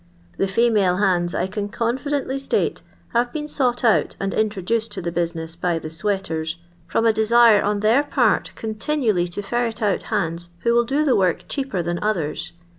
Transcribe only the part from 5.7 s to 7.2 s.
the sweaters), from a